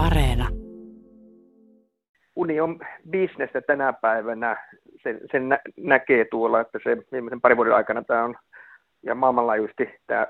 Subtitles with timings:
[0.00, 0.48] Areena.
[2.36, 4.56] Uni on bisnestä tänä päivänä.
[5.02, 8.36] Sen, sen nä- näkee tuolla, että se viimeisen parin vuoden aikana tämä on
[9.02, 10.26] ja maailmanlaajuisesti tämä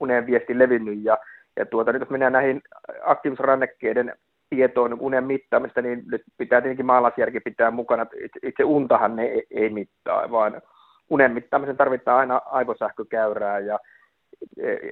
[0.00, 1.04] unen viesti levinnyt.
[1.04, 1.18] Ja,
[1.56, 2.62] ja tuota, nyt jos mennään näihin
[3.04, 4.14] aktiivisuusrannekkeiden
[4.50, 8.06] tietoon unen mittaamista, niin nyt pitää tietenkin maalaisjärki pitää mukana.
[8.42, 10.62] Itse untahan ne ei, ei mittaa, vaan
[11.10, 13.78] unen mittaamisen tarvitaan aina aivosähkökäyrää ja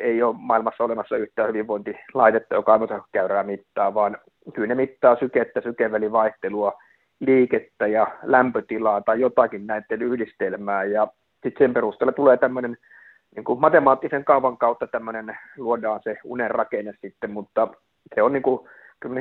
[0.01, 4.19] ei ole maailmassa olemassa yhtään hyvinvointilaitetta, joka aivosähkökäyrää mittaa, vaan
[4.55, 6.73] kyllä ne mittaa sykettä, sykevälivaihtelua,
[7.21, 12.77] liikettä ja lämpötilaa tai jotakin näiden yhdistelmää ja sitten sen perusteella tulee tämmöinen
[13.37, 17.69] niin kuin matemaattisen kaavan kautta tämmöinen, luodaan se unen rakenne sitten, mutta
[18.15, 18.69] se on niin kuin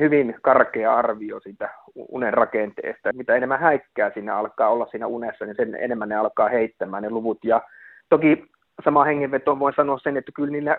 [0.00, 3.10] hyvin karkea arvio siitä unen rakenteesta.
[3.14, 7.10] Mitä enemmän häikkää siinä alkaa olla siinä unessa, niin sen enemmän ne alkaa heittämään ne
[7.10, 7.38] luvut.
[7.44, 7.62] Ja
[8.08, 8.44] toki
[8.84, 10.78] sama hengenveto voin sanoa sen, että kyllä niillä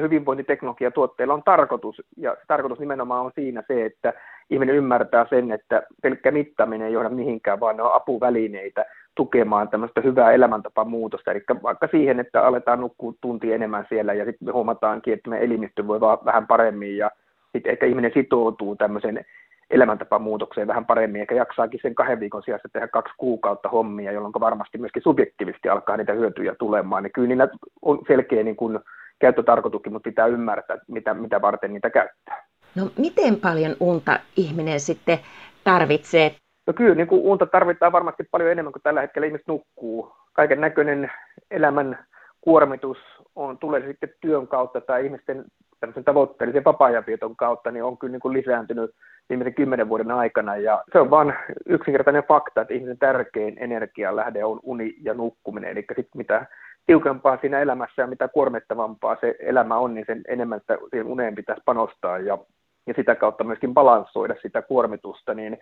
[0.00, 4.12] hyvinvointiteknologiatuotteilla on tarkoitus, ja tarkoitus nimenomaan on siinä se, että
[4.50, 10.00] ihminen ymmärtää sen, että pelkkä mittaminen ei johda mihinkään, vaan ne on apuvälineitä tukemaan tämmöistä
[10.00, 15.14] hyvää elämäntapamuutosta, eli vaikka siihen, että aletaan nukkua tunti enemmän siellä, ja sitten me huomataankin,
[15.14, 17.10] että me elimistö voi vaan vähän paremmin, ja
[17.52, 19.24] sitten ehkä ihminen sitoutuu tämmöiseen
[19.70, 24.78] elämäntapamuutokseen vähän paremmin, eikä jaksaakin sen kahden viikon sijasta tehdä kaksi kuukautta hommia, jolloin varmasti
[24.78, 27.02] myöskin subjektiivisesti alkaa niitä hyötyjä tulemaan.
[27.02, 27.48] Niin kyllä niillä
[27.82, 28.78] on selkeä niin kuin
[29.18, 32.46] käyttötarkoituskin, mutta pitää ymmärtää, mitä, mitä varten niitä käyttää.
[32.74, 35.18] No miten paljon unta ihminen sitten
[35.64, 36.34] tarvitsee?
[36.66, 40.12] No kyllä, niin kuin unta tarvitaan varmasti paljon enemmän kuin tällä hetkellä ihmiset nukkuu.
[40.32, 41.10] Kaiken näköinen
[41.50, 41.98] elämän
[42.40, 42.98] kuormitus
[43.36, 45.44] on, tulee sitten työn kautta tai ihmisten
[45.80, 46.90] tämmöisen tavoitteellisen vapaa
[47.36, 48.90] kautta, niin on kyllä niin kuin lisääntynyt
[49.30, 50.56] viimeisen kymmenen vuoden aikana.
[50.56, 51.34] Ja se on vain
[51.66, 55.70] yksinkertainen fakta, että ihmisen tärkein energialähde on uni ja nukkuminen.
[55.70, 56.46] Eli sitten mitä
[56.86, 61.34] tiukempaa siinä elämässä ja mitä kuormittavampaa se elämä on, niin sen enemmän sitä siihen uneen
[61.34, 62.38] pitäisi panostaa ja,
[62.86, 65.34] ja sitä kautta myöskin balanssoida sitä kuormitusta.
[65.34, 65.58] Niin,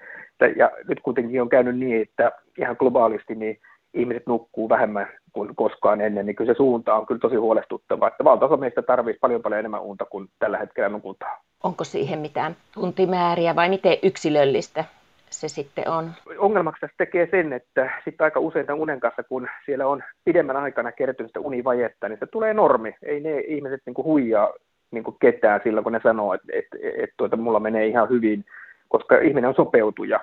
[0.56, 3.58] ja nyt kuitenkin on käynyt niin, että ihan globaalisti niin
[3.94, 8.08] ihmiset nukkuu vähemmän kuin koskaan ennen, niin kyllä se suunta on kyllä tosi huolestuttava.
[8.08, 11.38] Että valtaosa meistä tarvitsisi paljon paljon enemmän unta kuin tällä hetkellä nukutaan.
[11.62, 14.84] Onko siihen mitään tuntimääriä vai miten yksilöllistä
[15.30, 16.12] se sitten on?
[16.38, 20.56] Ongelmaksi tässä tekee sen, että sitten aika usein tämän unen kanssa, kun siellä on pidemmän
[20.56, 22.94] aikana kertynyt sitä univajetta, niin se tulee normi.
[23.02, 24.52] Ei ne ihmiset niin kuin huijaa
[24.90, 28.08] niin kuin ketään silloin, kun ne sanoo, että, että, että, että tuota, mulla menee ihan
[28.08, 28.44] hyvin,
[28.88, 30.20] koska ihminen on sopeutuja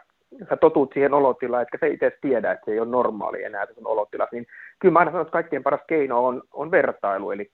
[0.49, 3.73] sä totut siihen olotilaan, että se itse tiedä, että se ei ole normaali enää se
[3.73, 4.47] sun olotila, niin
[4.79, 7.51] kyllä mä aina sanon, että kaikkein paras keino on, on vertailu, eli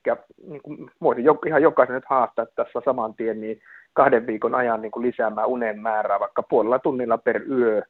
[0.48, 0.60] niin
[1.00, 3.60] voisin jo, ihan jokaisen nyt haastaa tässä saman tien, niin
[3.92, 7.82] kahden viikon ajan niin kuin lisäämään unen määrää vaikka puolella tunnilla per yö,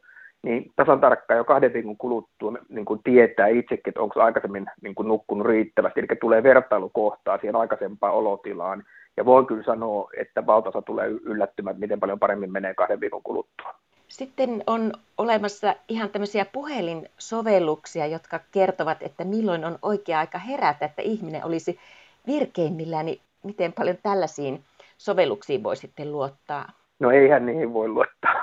[0.43, 4.95] niin tasan tarkkaan jo kahden viikon kuluttua niin kuin tietää itsekin, että onko aikaisemmin niin
[4.95, 8.85] kuin nukkunut riittävästi, eli tulee vertailukohtaa siihen aikaisempaan olotilaan,
[9.17, 13.75] ja voin kyllä sanoa, että valtaosa tulee yllättymään, miten paljon paremmin menee kahden viikon kuluttua.
[14.13, 21.03] Sitten on olemassa ihan tämmöisiä puhelinsovelluksia, jotka kertovat, että milloin on oikea aika herätä, että
[21.03, 21.79] ihminen olisi
[22.27, 24.61] virkeimmillään, niin miten paljon tällaisiin
[24.99, 26.69] sovelluksiin voi sitten luottaa?
[27.01, 28.35] No eihän niihin voi luottaa.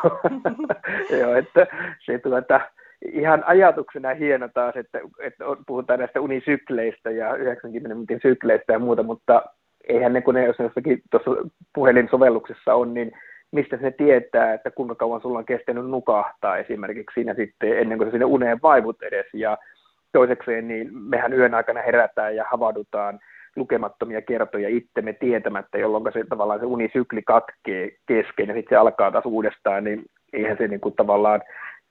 [1.20, 1.68] Joo, että
[2.06, 2.62] se tuota,
[3.12, 9.04] ihan ajatuksena hieno taas, että, että puhutaan näistä unisykleistä ja 90 minuutin sykleistä ja muuta,
[9.04, 9.44] mutta
[9.90, 11.32] eihän ne, kun ne jos jossakin tuossa
[11.74, 13.12] puhelinsovelluksessa on, niin
[13.52, 18.08] mistä se tietää, että kuinka kauan sulla on kestänyt nukahtaa esimerkiksi siinä sitten ennen kuin
[18.08, 19.26] sä sinne uneen vaivut edes.
[19.34, 19.58] Ja
[20.12, 23.20] toisekseen niin mehän yön aikana herätään ja havahdutaan
[23.56, 29.12] lukemattomia kertoja itsemme tietämättä, jolloin se tavallaan se unisykli katkee kesken ja sitten se alkaa
[29.12, 31.42] taas uudestaan, niin eihän se niin kuin tavallaan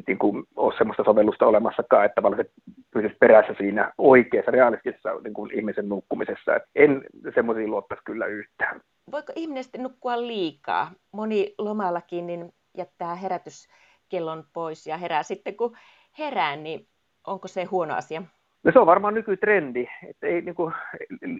[0.06, 2.50] niin kuin ole sellaista sovellusta olemassakaan, että tavallaan se
[2.90, 6.56] pysyisi perässä siinä oikeassa, realistisessa niin kuin ihmisen nukkumisessa.
[6.56, 7.04] Et en
[7.34, 8.80] semmoisiin luottaisi kyllä yhtään
[9.12, 10.90] voiko ihminen sitten nukkua liikaa?
[11.12, 15.76] Moni lomallakin niin jättää herätyskellon pois ja herää sitten kun
[16.18, 16.86] herää, niin
[17.26, 18.22] onko se huono asia?
[18.62, 20.74] No se on varmaan nykytrendi, että ei, niin kuin,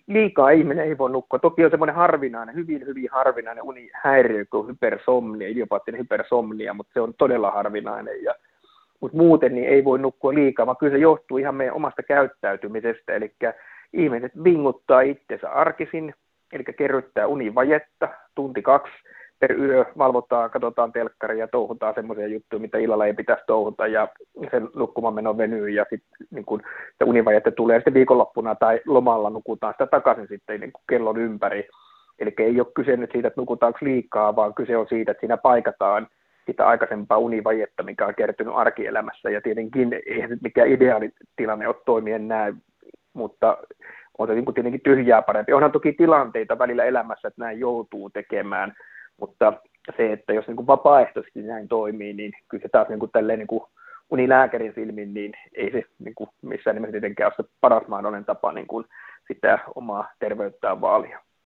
[0.06, 1.38] liikaa ihminen ei voi nukkua.
[1.38, 7.14] Toki on semmoinen harvinainen, hyvin hyvin harvinainen unihäiriö kuin hypersomnia, idiopaattinen hypersomnia, mutta se on
[7.14, 8.22] todella harvinainen.
[8.24, 8.34] Ja,
[9.00, 13.14] mutta muuten niin ei voi nukkua liikaa, vaan kyllä se johtuu ihan meidän omasta käyttäytymisestä.
[13.14, 13.32] Eli
[13.92, 16.14] ihmiset vinguttaa itsensä arkisin,
[16.52, 18.92] eli kerryttää univajetta, tunti kaksi
[19.40, 24.08] per yö valvotaan, katsotaan telkkaria ja touhutaan semmoisia juttuja, mitä illalla ei pitäisi touhuta ja
[24.50, 26.62] sen nukkumaan meno venyy ja sitten niin kun,
[26.98, 31.68] se univajetta tulee sitten viikonloppuna tai lomalla nukutaan sitä takaisin sitten niin kellon ympäri.
[32.18, 35.36] Eli ei ole kyse nyt siitä, että nukutaanko liikaa, vaan kyse on siitä, että siinä
[35.36, 36.06] paikataan
[36.48, 39.30] sitä aikaisempaa univajetta, mikä on kertynyt arkielämässä.
[39.30, 42.54] Ja tietenkin eihän nyt mikään ideaalitilanne ole toimien näin,
[43.12, 43.58] mutta
[44.18, 45.52] on se niin kuin tietenkin tyhjää parempi.
[45.52, 48.74] Onhan toki tilanteita välillä elämässä, että näin joutuu tekemään,
[49.20, 49.52] mutta
[49.96, 53.38] se, että jos niin kuin vapaaehtoisesti näin toimii, niin kyllä se taas niin kuin tälleen
[53.38, 53.62] niin kuin
[54.10, 58.52] unilääkärin silmin, niin ei se niin kuin missään nimessä tietenkään ole se paras mahdollinen tapa
[58.52, 58.84] niin kuin
[59.28, 61.20] sitä omaa terveyttään vaalia.